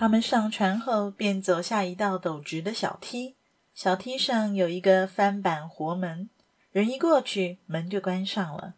[0.00, 3.36] 他们上船后，便走下一道陡直的小梯。
[3.74, 6.30] 小梯上有一个翻板活门，
[6.72, 8.76] 人一过去，门就关上了。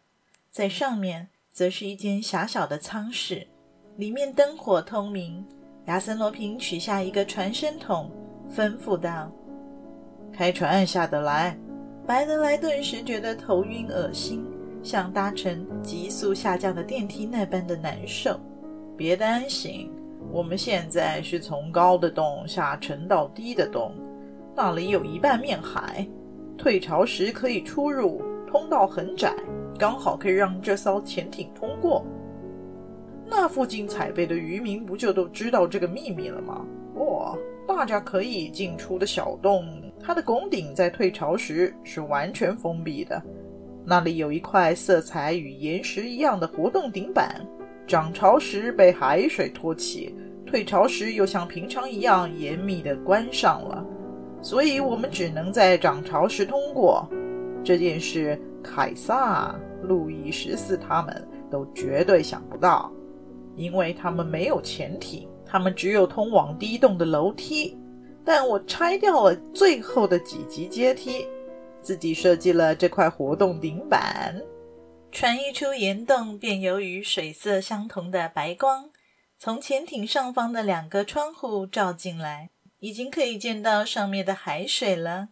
[0.51, 3.47] 在上面，则是一间狭小的舱室，
[3.95, 5.45] 里面灯火通明。
[5.85, 8.11] 亚森·罗平取下一个传声筒，
[8.53, 9.31] 吩咐道
[10.35, 11.57] ：“开船下得来。”
[12.05, 14.45] 白德莱顿时觉得头晕恶心，
[14.83, 18.37] 像搭乘急速下降的电梯那般的难受。
[18.97, 19.89] 别担心。
[20.31, 23.91] 我们现在是从高的洞下沉到低的洞，
[24.55, 26.07] 那里有一半面海，
[26.57, 29.35] 退潮时可以出入，通道很窄，
[29.77, 32.05] 刚好可以让这艘潜艇通过。
[33.25, 36.65] 那附近采贝的渔民不就都知道这个秘密了吗？
[36.95, 39.65] 哦，大家可以进出的小洞，
[39.99, 43.21] 它的拱顶在退潮时是完全封闭的，
[43.85, 47.43] 那里有一块色彩与岩石一样的活动顶板。
[47.85, 53.85] 涨潮时被海水托起，退潮时又像平常一样严密地关上了，
[54.41, 57.07] 所以我们只能在涨潮时通过。
[57.63, 62.91] 这件事，凯撒、路易十四他们都绝对想不到，
[63.55, 67.77] 因为他们没有潜艇，他们只有通往低洞的楼梯。
[68.25, 71.27] 但我拆掉了最后的几级阶梯，
[71.81, 74.35] 自己设计了这块活动顶板。
[75.13, 78.89] 船一出岩洞，便有与水色相同的白光
[79.37, 85.29] 从潜艇上方的两个窗户照进来，已经可以见到上面的海水了。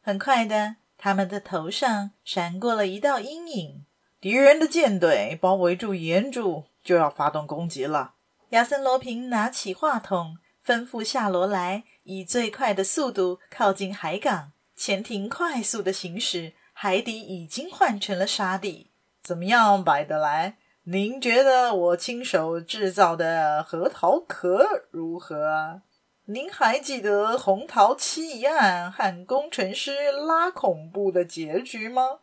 [0.00, 3.84] 很快的，他们的头上闪过了一道阴影，
[4.22, 8.14] 敌人的舰队包围住岩柱，就要发动攻击了。
[8.48, 16.54] 亚森·罗平拿起话筒，吩咐夏罗来以最快的速度靠近海港，潜艇快速的行驶。
[16.80, 20.58] 海底已经换成了沙地，怎么样，白德莱？
[20.84, 25.82] 您觉得我亲手制造的核桃壳如何？
[26.26, 32.20] 您还记得红桃七一案和工程师拉恐怖的结局吗？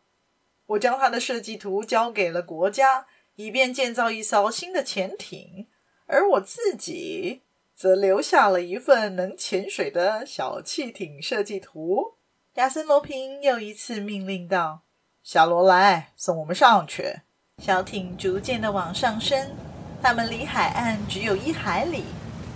[0.67, 5.67] 我将他的设计图交给了国家，以便建造一艘新的潜艇，
[6.05, 7.41] 而我自己
[7.75, 12.14] 则留下了一份能潜水的小汽艇设计图。
[12.55, 14.83] 亚森·罗平又一次命令道
[15.21, 17.19] ：“夏罗莱，送我们上去。”
[17.61, 19.53] 小艇逐渐的往上升，
[20.01, 22.05] 他们离海岸只有一海里，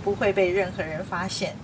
[0.02, 1.54] 不会被任何人发现。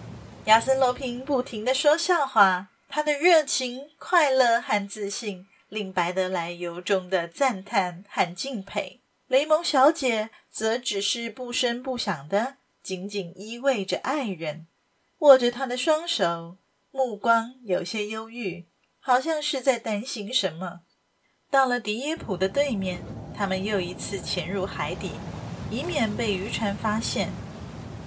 [0.45, 9.01] 亚森·罗平不停地说笑话，他的热情、快乐和自信令白德莱由衷的赞叹和敬佩。
[9.29, 14.67] 雷蒙小姐则只是不声不响地紧紧依偎着爱人，
[15.21, 16.59] 握着他的双手。
[16.97, 18.67] 目光有些忧郁，
[18.99, 20.81] 好像是在担心什么。
[21.51, 23.03] 到了迪耶普的对面，
[23.37, 25.11] 他们又一次潜入海底，
[25.71, 27.29] 以免被渔船发现。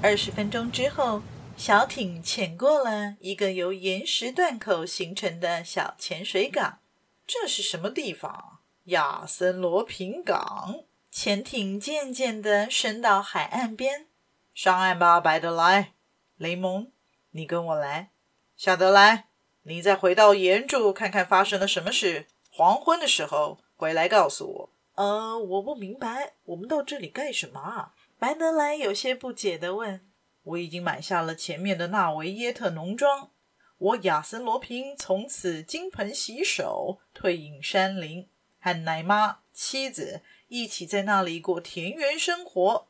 [0.01, 1.21] 二十分钟之后，
[1.55, 6.79] 小艇潜过了一个由岩石断口形成的小潜水港。
[7.27, 8.59] 这是什么地方？
[8.85, 10.83] 亚森罗平港。
[11.11, 14.07] 潜艇渐渐地伸到海岸边。
[14.53, 15.93] 上岸吧，白德莱。
[16.37, 16.91] 雷蒙，
[17.31, 18.09] 你跟我来。
[18.59, 19.29] 夏德莱，
[19.61, 22.27] 你再回到岩柱看看发生了什么事。
[22.51, 24.69] 黄昏的时候回来告诉我。
[24.95, 27.93] 呃，我不明白，我们到这里干什么啊？
[28.19, 30.05] 白德莱有些不解地问。
[30.43, 33.29] 我已经买下了前面的纳维耶特农庄，
[33.77, 38.27] 我亚森罗平从此金盆洗手，退隐山林，
[38.59, 42.87] 和奶妈妻子一起在那里过田园生活。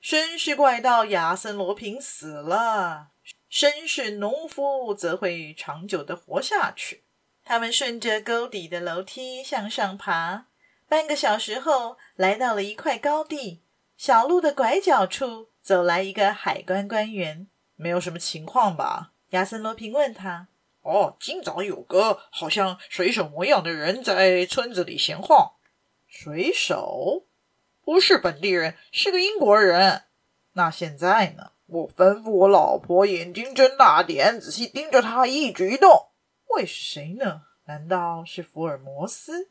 [0.00, 3.08] 绅士怪盗亚森罗平死了。
[3.50, 7.02] 绅士农夫则会长久的活下去。
[7.44, 10.46] 他们顺着沟底的楼梯向上爬，
[10.86, 13.62] 半个小时后来到了一块高地。
[13.96, 17.48] 小路的拐角处走来一个海关官员。
[17.74, 19.12] 没有什么情况吧？
[19.30, 20.48] 亚森罗平问他。
[20.82, 25.52] 哦，今早有个好像水手模样的人在村子里闲晃。
[26.06, 27.24] 水手？
[27.84, 30.04] 不是本地人，是个英国人。
[30.52, 31.52] 那现在呢？
[31.68, 36.08] 我吩咐我老婆眼睛睁大点，仔细盯着他一举一动。
[36.46, 37.42] 会是谁呢？
[37.66, 39.50] 难道是福尔摩斯？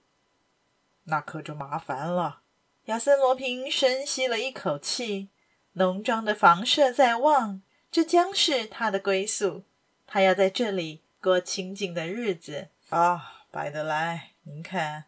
[1.04, 2.42] 那可就麻烦了。
[2.86, 5.30] 亚森罗平深吸了一口气，
[5.74, 7.62] 农庄的房舍在望，
[7.92, 9.64] 这将是他的归宿。
[10.08, 12.70] 他要在这里过清静的日子。
[12.90, 15.06] 啊，白德莱，您看，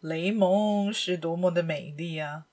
[0.00, 2.46] 雷蒙是多么的美丽啊！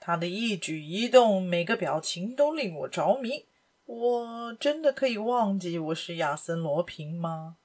[0.00, 3.46] 他的一举一动，每个表情都令我着迷。
[3.84, 7.56] 我真的可以忘记我是亚森罗平吗？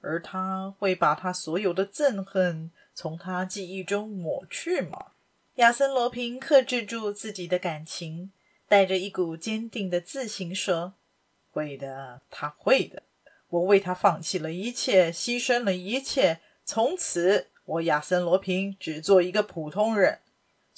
[0.00, 5.12] 而他会把他所有的憎恨从他记忆中抹去吗？
[5.54, 8.30] 亚森罗平克制住自己的感情，
[8.68, 10.94] 带着一股坚定的自信说
[11.50, 13.02] ：“会的，他会的。
[13.48, 16.40] 我为他放弃了一切，牺牲了一切。
[16.64, 20.20] 从此，我亚森罗平只做一个普通人，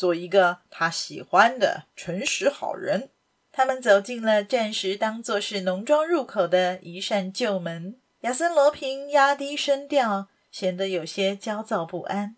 [0.01, 3.11] 做一个他喜欢的诚实好人。”
[3.53, 8.01] 他们走进了暂时当作是农庄入口的一扇旧门。
[8.21, 12.37] 亚森罗平压低声调，显得有些焦躁不安。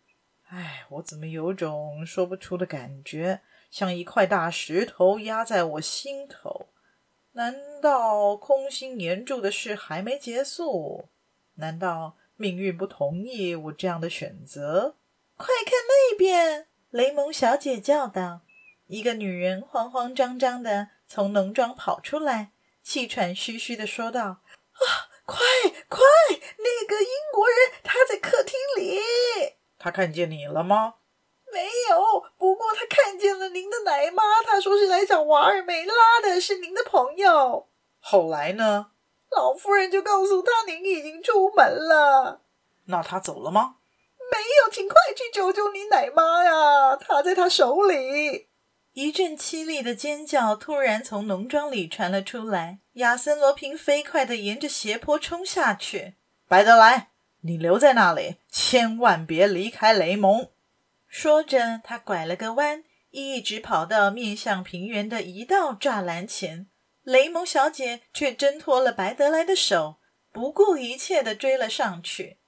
[0.48, 6.66] 唉，我怎么有种说不出的感觉，像一块大石头压在我心头？
[7.32, 11.08] 难道空心黏住的事还没结束？
[11.54, 14.96] 难道命运不同意我这样的选择？
[15.36, 16.66] 快看那边！
[16.92, 18.42] 雷蒙小姐叫道。
[18.86, 22.52] 一个女人慌慌张张地从农庄跑出来，
[22.82, 24.20] 气喘吁吁地说道
[24.76, 25.38] ：“啊，快
[25.88, 25.98] 快！
[26.58, 29.00] 那个英国人他在客厅里。”
[29.80, 30.96] 他看见你了吗？
[31.50, 34.42] 没有，不过他看见了您的奶妈。
[34.42, 37.68] 他说是来找瓦尔梅拉的，是您的朋友。
[38.00, 38.90] 后来呢？
[39.30, 42.42] 老夫人就告诉他您已经出门了。
[42.84, 43.76] 那他走了吗？
[44.32, 46.96] 没有，请快去救救你奶妈呀！
[46.96, 48.48] 她在她手里。
[48.94, 52.80] 一阵凄厉的尖叫突然从农庄里传了出来。
[52.94, 56.14] 亚森罗平飞快地沿着斜坡冲下去。
[56.48, 57.10] 白德莱。
[57.44, 60.50] 你留在那里，千万别离开雷蒙。
[61.08, 66.68] 说着，他拐了个弯，一直跑到面向平原的一道栅栏前。
[67.02, 69.96] 雷蒙小姐却挣脱了白德莱的手，
[70.30, 72.38] 不顾一切地追了上去。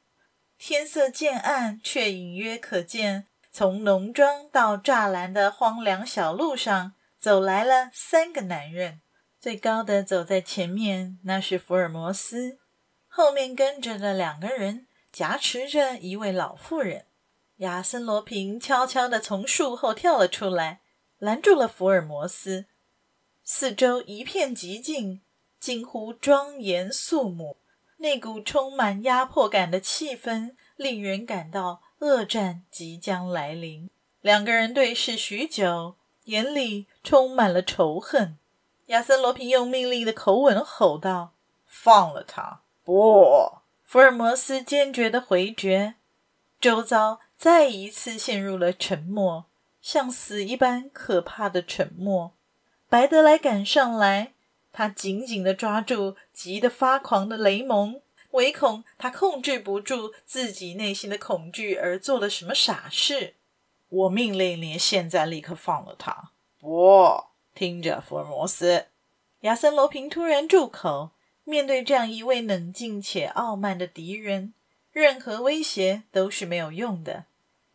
[0.67, 9.03] 天色渐暗，却隐约可见，从农庄到栅栏的荒凉小路上走来了三个男人。
[9.39, 12.57] 最高的走在前面，那是福尔摩斯。
[13.09, 17.05] 后面跟着的两个人挟持着一位老妇人。
[17.57, 20.81] 亚森罗平悄悄地从树后跳了出来，
[21.19, 22.65] 拦住了福尔摩斯。
[23.43, 25.21] 四周一片寂静，
[25.61, 27.59] 近乎庄严肃穆。
[27.99, 33.89] 那股充满压迫感的气氛，令人感到恶战即将来临。
[34.21, 38.37] 两个人对视许久，眼里充满了仇恨。
[38.87, 41.33] 亚森罗平用命令的口吻吼道
[41.67, 45.95] ：“放了他！”不，福尔摩斯坚决地回绝。
[46.61, 49.47] 周遭再一次陷入了沉默，
[49.81, 52.33] 像死一般可怕的沉默。
[52.91, 54.34] 白德莱赶上来，
[54.75, 63.37] 他紧紧地抓住急得发狂的雷蒙，唯恐他控制不住自己内心的恐惧而做了什么傻事。
[63.89, 66.33] 我命令你现在立刻放了他！
[66.59, 67.25] 不，
[67.55, 68.87] 听着，福尔摩斯。
[69.43, 71.13] 亚森罗平突然住口。
[71.47, 74.55] 面对这样一位冷静且傲慢的敌人，
[74.91, 77.27] 任何威胁都是没有用的。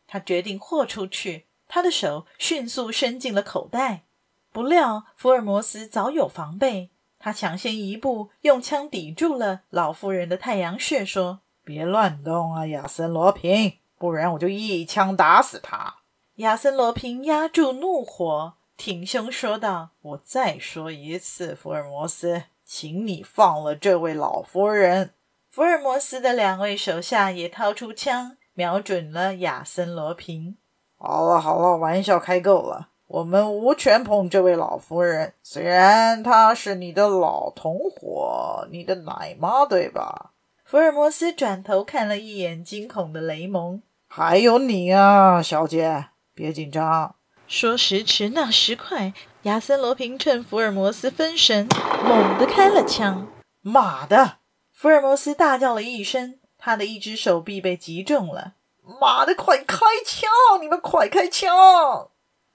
[0.07, 4.05] 他决定豁出去，他的手迅速伸进了口袋。
[4.51, 15.95] 不料福尔摩斯早有防备，他抢先一步，用枪抵住了老妇人的太阳穴，说：“别乱动啊，亚森罗平，不然我就一枪打死他。”
[16.37, 25.15] 亚森罗平压住怒火，挺胸说道：“我再说一次，福尔摩斯。”请你放了这位老夫人。
[25.49, 30.55] 福尔摩斯的两位手下也掏出枪，瞄准了亚森罗平。
[30.95, 35.33] 好了好了，玩笑开够了，我们无权碰这位老夫人。
[35.41, 40.33] 虽然她是你的老同伙，你的奶妈，对吧？
[40.63, 43.81] 福尔摩斯转头看了一眼惊恐的雷蒙。
[44.07, 47.15] 还有你啊，小姐，别紧张。
[47.47, 49.13] 说时迟，那时快。
[49.43, 51.67] 亚森罗平趁福尔摩斯分神，
[52.03, 53.27] 猛地开了枪。
[53.61, 54.33] 妈的！
[54.71, 58.53] 福尔摩斯大叫了一声，他的一只手臂被击中了。
[59.01, 60.29] 妈的，快开枪！
[60.61, 62.09] 你们快开枪！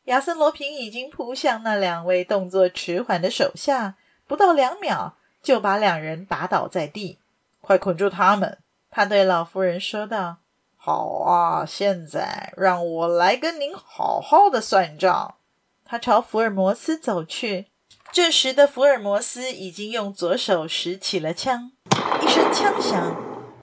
[0.05, 3.97] 亚森罗平已经扑向那两位动作迟缓的手下，
[4.27, 7.19] 不到两秒就把两人打倒在地。
[7.61, 8.59] 快捆住他们！
[8.91, 10.37] 他对老妇人说道。
[10.77, 15.37] 好啊，现在让我来跟您好好的算账。
[15.87, 17.69] 他朝福尔摩斯走去，
[18.13, 21.73] 这时的福尔摩斯已经用左手拾起了枪。
[22.21, 23.17] 一声枪响，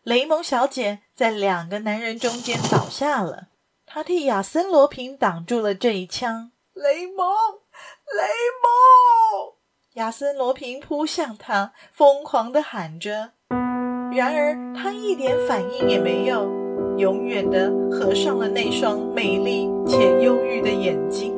[0.03, 3.49] 雷蒙小姐在两个男人中间倒下了。
[3.93, 6.51] 他替亚森罗平挡住了这一枪。
[6.73, 7.27] 雷蒙，
[8.15, 8.23] 雷
[8.63, 9.53] 蒙！
[9.95, 13.31] 亚森罗平扑向他，疯狂地喊着。
[14.13, 16.47] 然而他一点反应也没有，
[16.95, 21.37] 永远地合上了那双美丽且忧郁的眼睛。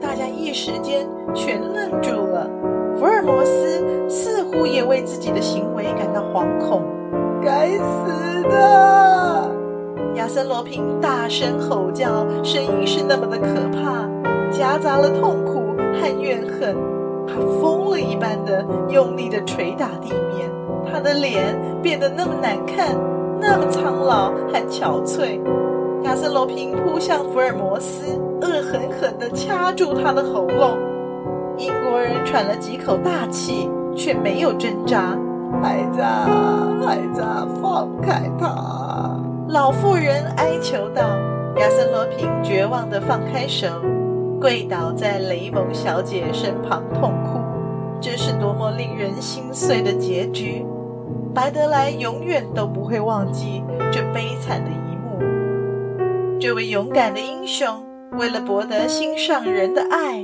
[0.00, 2.50] 大家一时间全愣住了。
[2.98, 6.82] 福尔摩斯似乎也为自己的行为感到惶恐。
[7.40, 8.42] 该死
[10.32, 13.46] 森罗平大声吼叫，声音是那么的可
[13.76, 14.08] 怕，
[14.48, 16.76] 夹杂了痛苦和怨恨。
[17.26, 20.48] 他疯了一般的用力的捶打地面。
[20.88, 22.94] 他的脸变得那么难看，
[23.40, 25.40] 那么苍老和憔悴。
[26.04, 30.78] 亚森罗平扑向福尔摩斯，恶狠狠地掐住他的喉咙。
[31.58, 35.18] 英国人喘了几口大气，却没有挣扎。
[35.60, 36.00] 孩子，
[36.86, 37.20] 孩子，
[37.60, 39.19] 放开他！
[39.52, 41.02] 老妇人哀求道。
[41.56, 43.66] 亚森罗平绝望地放开手，
[44.40, 47.40] 跪倒在雷蒙小姐身旁痛哭。
[48.00, 50.64] 这是多么令人心碎的结局！
[51.34, 55.18] 白德莱永远都不会忘记这悲惨的一幕。
[56.38, 60.20] 这位勇敢的英雄为了博得心上人的爱，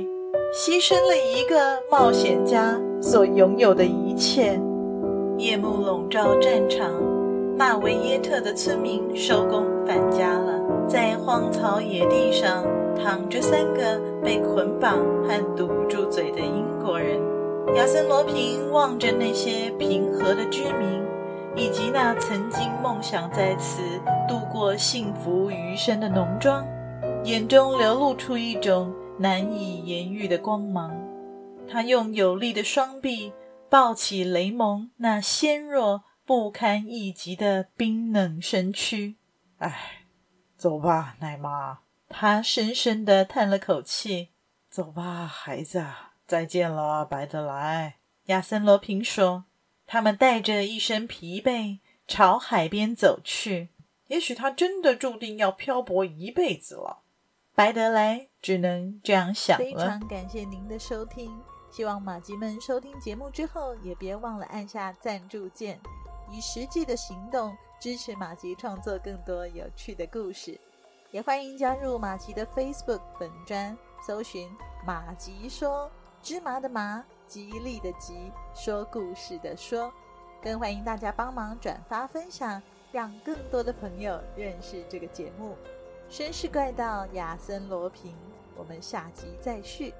[0.55, 4.57] 牺牲了一个冒险家所拥有的一切。
[5.37, 6.89] 夜幕笼罩战场，
[7.57, 12.63] 纳维耶特的村民收工返家了，在荒草野地上
[12.95, 17.19] 躺着三个被捆绑和堵住嘴的英国人。
[17.75, 21.01] 亚森罗平望着那些平和的居民，
[21.55, 23.81] 以及那曾经梦想在此
[24.29, 26.63] 度过幸福余生的农庄，
[27.23, 30.95] 眼中流露出一种难以言喻的光芒。
[31.67, 33.33] 他用有力的双臂
[33.67, 39.15] 抱起雷蒙那纤弱不堪一击的冰冷身躯。
[39.59, 40.03] 唉，
[40.57, 41.79] 走吧，奶妈。
[42.09, 44.31] 他深深地叹了口气。
[44.69, 45.85] 走吧，孩子。
[46.25, 47.95] 再见了，白德莱。
[48.25, 49.45] 亚森罗平说
[49.87, 53.69] ：“他们带着一身疲惫朝海边走去。
[54.07, 57.03] 也许他真的注定要漂泊一辈子了。”
[57.55, 59.63] 白德莱只能这样想了。
[59.63, 61.31] 非常感谢您的收听，
[61.71, 65.79] 希望马吉们收听节目之后也别忘了按下赞助键，
[66.29, 70.59] 以实际的行动支持马吉创作更多有趣的故事。
[71.11, 74.49] 也欢迎加入马吉的 Facebook 本专，搜寻
[74.85, 75.89] “马吉说”。
[76.21, 79.93] 芝麻的麻，吉利的吉，说故事的说，
[80.41, 85.55] 更欢迎大家帮忙转发分享，让更多的朋友认识这个节目。
[86.09, 88.17] 绅士怪盗亚森罗平，
[88.55, 89.93] 我们下集再续。